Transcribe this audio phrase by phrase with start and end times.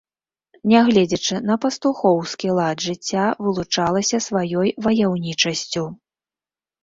[0.69, 5.85] Нягледзячы на пастухоўскі лад жыцця, вылучалася сваёй ваяўнічасцю.